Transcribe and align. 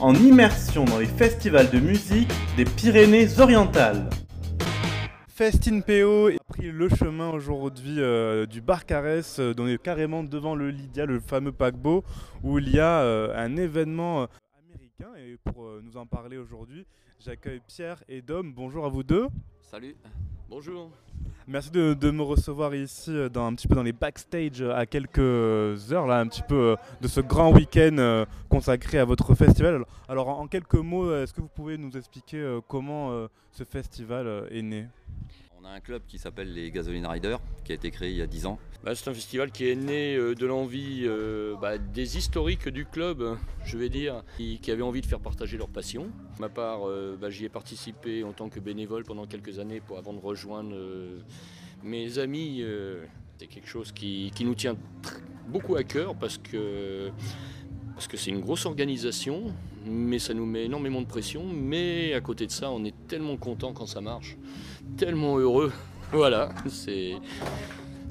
en 0.00 0.14
immersion 0.14 0.84
dans 0.84 0.98
les 0.98 1.06
festivals 1.06 1.70
de 1.70 1.78
musique 1.78 2.30
des 2.56 2.64
Pyrénées-Orientales. 2.64 4.08
Festin 5.28 5.80
PO 5.80 6.28
a 6.28 6.44
pris 6.48 6.70
le 6.70 6.88
chemin 6.88 7.30
aujourd'hui 7.30 8.00
euh, 8.00 8.46
du 8.46 8.60
bar 8.60 8.84
Carès, 8.86 9.38
euh, 9.38 9.54
dont 9.54 9.64
on 9.64 9.68
est 9.68 9.80
carrément 9.82 10.22
devant 10.22 10.54
le 10.54 10.70
Lydia, 10.70 11.06
le 11.06 11.20
fameux 11.20 11.52
paquebot, 11.52 12.04
où 12.42 12.58
il 12.58 12.70
y 12.70 12.80
a 12.80 13.00
euh, 13.00 13.34
un 13.36 13.56
événement 13.56 14.26
américain. 14.58 15.10
Et 15.18 15.36
pour 15.50 15.66
nous 15.82 15.96
en 15.96 16.06
parler 16.06 16.36
aujourd'hui, 16.36 16.86
j'accueille 17.18 17.60
Pierre 17.66 18.02
et 18.08 18.22
Dom. 18.22 18.52
Bonjour 18.54 18.84
à 18.84 18.88
vous 18.88 19.02
deux. 19.02 19.28
Salut, 19.62 19.96
bonjour. 20.48 20.90
Merci 21.52 21.72
de, 21.72 22.10
me 22.12 22.22
recevoir 22.22 22.76
ici, 22.76 23.10
dans, 23.32 23.46
un 23.46 23.54
petit 23.56 23.66
peu 23.66 23.74
dans 23.74 23.82
les 23.82 23.92
backstage, 23.92 24.62
à 24.62 24.86
quelques 24.86 25.18
heures, 25.18 26.06
là, 26.06 26.20
un 26.20 26.28
petit 26.28 26.44
peu 26.46 26.76
de 27.00 27.08
ce 27.08 27.20
grand 27.20 27.52
week-end 27.52 28.24
consacré 28.48 28.98
à 29.00 29.04
votre 29.04 29.34
festival. 29.34 29.84
Alors, 30.08 30.28
en 30.28 30.46
quelques 30.46 30.76
mots, 30.76 31.12
est-ce 31.12 31.34
que 31.34 31.40
vous 31.40 31.48
pouvez 31.48 31.76
nous 31.76 31.96
expliquer 31.96 32.60
comment 32.68 33.26
ce 33.50 33.64
festival 33.64 34.46
est 34.52 34.62
né? 34.62 34.86
On 35.60 35.66
a 35.66 35.70
un 35.70 35.80
club 35.80 36.02
qui 36.06 36.18
s'appelle 36.18 36.52
les 36.52 36.70
Gasoline 36.70 37.06
Riders, 37.06 37.40
qui 37.64 37.72
a 37.72 37.74
été 37.74 37.90
créé 37.90 38.10
il 38.10 38.16
y 38.16 38.22
a 38.22 38.26
10 38.26 38.46
ans. 38.46 38.58
Bah, 38.82 38.94
c'est 38.94 39.10
un 39.10 39.14
festival 39.14 39.50
qui 39.50 39.68
est 39.68 39.74
né 39.74 40.16
euh, 40.16 40.34
de 40.34 40.46
l'envie 40.46 41.02
euh, 41.04 41.54
bah, 41.60 41.76
des 41.76 42.16
historiques 42.16 42.68
du 42.68 42.86
club, 42.86 43.36
je 43.64 43.76
vais 43.76 43.88
dire, 43.88 44.22
qui, 44.36 44.58
avaient 44.70 44.82
envie 44.82 45.00
de 45.00 45.06
faire 45.06 45.20
partager 45.20 45.58
leur 45.58 45.68
passion. 45.68 46.04
De 46.36 46.40
ma 46.40 46.48
part, 46.48 46.88
euh, 46.88 47.16
bah, 47.20 47.30
j'y 47.30 47.44
ai 47.44 47.48
participé 47.48 48.24
en 48.24 48.32
tant 48.32 48.48
que 48.48 48.60
bénévole 48.60 49.04
pendant 49.04 49.26
quelques 49.26 49.58
années 49.58 49.80
pour, 49.80 49.98
avant 49.98 50.14
de 50.14 50.20
rejoindre 50.20 50.74
mes 51.82 52.18
amis. 52.18 52.64
c'est 53.38 53.46
quelque 53.46 53.68
chose 53.68 53.92
qui, 53.92 54.30
qui 54.34 54.44
nous 54.44 54.54
tient 54.54 54.76
beaucoup 55.48 55.76
à 55.76 55.84
cœur 55.84 56.14
parce 56.14 56.38
que 56.38 57.10
parce 58.00 58.08
que 58.08 58.16
c'est 58.16 58.30
une 58.30 58.40
grosse 58.40 58.64
organisation, 58.64 59.52
mais 59.84 60.18
ça 60.18 60.32
nous 60.32 60.46
met 60.46 60.64
énormément 60.64 61.02
de 61.02 61.06
pression. 61.06 61.44
Mais 61.44 62.14
à 62.14 62.22
côté 62.22 62.46
de 62.46 62.50
ça, 62.50 62.70
on 62.70 62.82
est 62.86 62.94
tellement 63.08 63.36
content 63.36 63.74
quand 63.74 63.84
ça 63.84 64.00
marche, 64.00 64.38
tellement 64.96 65.36
heureux. 65.36 65.70
Voilà, 66.12 66.48
c'est 66.66 67.12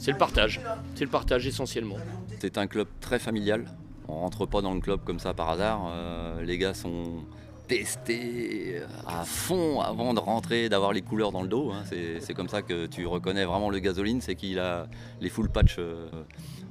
le 0.08 0.18
partage. 0.18 0.62
C'est 0.94 1.06
le 1.06 1.10
partage 1.10 1.48
essentiellement. 1.48 1.96
C'est 2.40 2.60
un 2.60 2.68
club 2.68 2.88
très 3.02 3.18
familial. 3.18 3.66
On 4.08 4.20
rentre 4.20 4.46
pas 4.46 4.62
dans 4.62 4.76
le 4.76 4.80
club 4.80 5.00
comme 5.04 5.20
ça 5.20 5.34
par 5.34 5.50
hasard. 5.50 5.90
Euh, 5.90 6.44
les 6.44 6.60
gars 6.60 6.76
sont 6.76 7.24
testés 7.68 8.82
à 9.08 9.26
fond 9.26 9.82
avant 9.82 10.14
de 10.14 10.20
rentrer, 10.20 10.70
d'avoir 10.70 10.94
les 10.94 11.02
couleurs 11.02 11.32
dans 11.32 11.42
le 11.42 11.50
dos. 11.50 11.72
Hein. 11.72 11.84
C'est 12.20 12.34
comme 12.36 12.48
ça 12.48 12.62
que 12.62 12.86
tu 12.86 13.08
reconnais 13.08 13.44
vraiment 13.44 13.72
le 13.72 13.80
gasoline, 13.80 14.22
c'est 14.22 14.36
qu'il 14.36 14.60
a 14.60 14.88
les 15.20 15.30
full 15.30 15.50
patch. 15.50 15.78
Euh, 15.80 16.08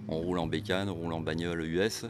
on 0.06 0.18
roule 0.18 0.38
en 0.38 0.46
bécane, 0.46 0.88
on 0.88 0.94
roule 0.94 1.12
en 1.12 1.20
bagnole 1.20 1.62
US 1.62 2.06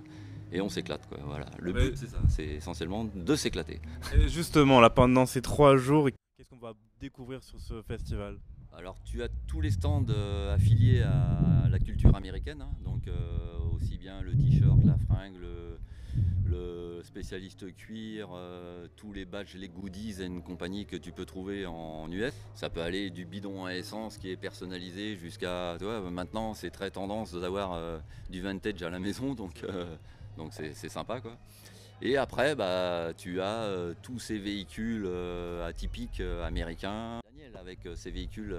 et 0.52 0.60
on 0.60 0.68
s'éclate. 0.68 1.06
Voilà. 1.24 1.46
Le 1.58 1.72
but, 1.72 1.96
c'est 1.96 2.08
ça, 2.08 2.18
c'est 2.28 2.46
essentiellement 2.46 3.04
de 3.04 3.36
s'éclater. 3.36 3.80
Justement, 4.26 4.80
là, 4.80 4.90
pendant 4.90 5.26
ces 5.26 5.42
trois 5.42 5.76
jours, 5.76 6.08
qu'est-ce 6.36 6.50
qu'on 6.50 6.56
va 6.56 6.74
découvrir 7.00 7.42
sur 7.42 7.60
ce 7.60 7.82
festival? 7.82 8.38
Alors 8.78 8.96
tu 9.02 9.24
as 9.24 9.28
tous 9.48 9.60
les 9.60 9.72
stands 9.72 10.06
euh, 10.08 10.54
affiliés 10.54 11.02
à 11.02 11.68
la 11.68 11.80
culture 11.80 12.14
américaine, 12.14 12.62
hein. 12.62 12.70
donc 12.84 13.08
euh, 13.08 13.58
aussi 13.74 13.98
bien 13.98 14.22
le 14.22 14.30
t-shirt, 14.32 14.78
la 14.84 14.96
fringue, 14.98 15.34
le, 15.36 15.78
spécialiste 17.02 17.74
cuir, 17.74 18.28
euh, 18.32 18.86
tous 18.96 19.12
les 19.12 19.24
badges, 19.24 19.54
les 19.54 19.68
goodies 19.68 20.20
et 20.20 20.26
une 20.26 20.42
compagnie 20.42 20.84
que 20.84 20.96
tu 20.96 21.10
peux 21.10 21.24
trouver 21.24 21.64
en 21.64 22.10
US. 22.10 22.32
Ça 22.54 22.70
peut 22.70 22.82
aller 22.82 23.10
du 23.10 23.24
bidon 23.24 23.64
à 23.64 23.74
essence 23.74 24.18
qui 24.18 24.30
est 24.30 24.36
personnalisé 24.36 25.16
jusqu'à... 25.16 25.76
Maintenant 26.10 26.54
c'est 26.54 26.70
très 26.70 26.90
tendance 26.90 27.32
d'avoir 27.34 27.80
du 28.30 28.42
vintage 28.42 28.82
à 28.82 28.90
la 28.90 28.98
maison, 28.98 29.34
donc 29.34 29.64
donc 30.38 30.52
c'est 30.54 30.88
sympa 30.88 31.20
quoi. 31.20 31.36
Et 32.00 32.16
après, 32.16 32.54
bah, 32.54 33.12
tu 33.16 33.40
as 33.40 33.62
euh, 33.62 33.94
tous 34.02 34.20
ces 34.20 34.38
véhicules 34.38 35.04
euh, 35.06 35.66
atypiques 35.66 36.20
euh, 36.20 36.46
américains. 36.46 37.20
Avec 37.58 37.80
ces 37.96 38.10
véhicules 38.10 38.54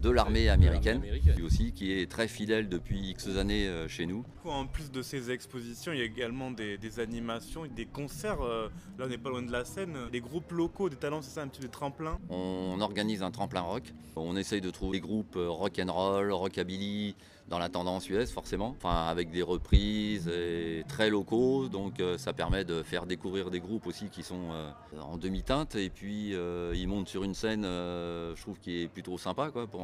de 0.00 0.10
l'armée 0.10 0.48
américaine, 0.48 1.02
lui 1.36 1.42
aussi, 1.42 1.72
qui 1.72 1.92
est 1.92 2.10
très 2.10 2.28
fidèle 2.28 2.68
depuis 2.68 3.10
X 3.10 3.28
années 3.36 3.70
chez 3.88 4.06
nous. 4.06 4.24
En 4.44 4.66
plus 4.66 4.90
de 4.90 5.02
ces 5.02 5.30
expositions, 5.30 5.92
il 5.92 5.98
y 5.98 6.02
a 6.02 6.04
également 6.04 6.50
des, 6.50 7.00
animations, 7.00 7.66
des 7.66 7.86
concerts. 7.86 8.40
là, 8.40 9.04
on 9.04 9.08
n'est 9.08 9.18
pas 9.18 9.30
loin 9.30 9.42
de 9.42 9.52
la 9.52 9.64
scène. 9.64 9.96
Des 10.12 10.20
groupes 10.20 10.52
locaux, 10.52 10.88
des 10.88 10.96
talents, 10.96 11.22
c'est 11.22 11.30
ça, 11.30 11.42
un 11.42 11.48
petit 11.48 11.60
peu 11.60 11.66
de 11.66 11.72
tremplin 11.72 12.18
On 12.28 12.80
organise 12.80 13.22
un 13.22 13.30
tremplin 13.30 13.62
rock. 13.62 13.92
On 14.16 14.36
essaye 14.36 14.60
de 14.60 14.70
trouver 14.70 14.98
des 14.98 15.00
groupes 15.00 15.36
rock 15.36 15.80
and 15.82 15.92
roll, 15.92 16.32
rockabilly, 16.32 17.14
dans 17.48 17.58
la 17.58 17.68
tendance 17.68 18.08
US 18.08 18.30
forcément, 18.30 18.74
enfin 18.78 19.06
avec 19.06 19.30
des 19.30 19.42
reprises 19.42 20.28
et 20.28 20.84
très 20.88 21.10
locaux, 21.10 21.68
donc 21.68 22.00
euh, 22.00 22.16
ça 22.16 22.32
permet 22.32 22.64
de 22.64 22.82
faire 22.82 23.04
découvrir 23.04 23.50
des 23.50 23.60
groupes 23.60 23.86
aussi 23.86 24.08
qui 24.08 24.22
sont 24.22 24.50
euh, 24.52 24.70
en 25.00 25.18
demi-teinte 25.18 25.74
et 25.74 25.90
puis 25.90 26.34
euh, 26.34 26.72
ils 26.74 26.88
montent 26.88 27.08
sur 27.08 27.22
une 27.22 27.34
scène, 27.34 27.64
je 27.64 28.40
trouve 28.40 28.58
qui 28.58 28.82
est 28.82 28.88
plutôt 28.88 29.18
sympa 29.18 29.50
quoi 29.50 29.66
pour 29.66 29.83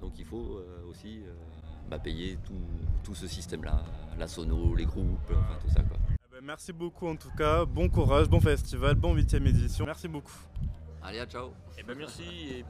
Donc 0.00 0.12
il 0.18 0.24
faut 0.24 0.58
euh, 0.58 0.90
aussi 0.90 1.22
bah, 1.88 1.98
payer 1.98 2.38
tout, 3.02 3.14
ce 3.14 3.26
système-là, 3.26 3.82
la 4.18 4.26
sono, 4.26 4.74
les 4.74 4.84
groupes, 4.84 5.30
enfin 5.30 5.58
tout 5.60 5.70
ça. 5.70 5.82
Quoi. 5.82 5.96
Eh 6.10 6.34
ben, 6.34 6.44
merci 6.44 6.72
beaucoup 6.72 7.06
en 7.06 7.16
tout 7.16 7.30
cas. 7.36 7.64
Bon 7.64 7.88
courage, 7.88 8.28
bon 8.28 8.40
festival, 8.40 8.94
bon 8.94 9.14
8 9.14 9.34
édition. 9.34 9.86
Merci 9.86 10.08
beaucoup. 10.08 10.38
Allez, 11.02 11.20
à 11.20 11.26
ciao. 11.26 11.48
Et 11.76 11.80
eh 11.80 11.82
ben 11.82 11.96
merci. 11.96 12.64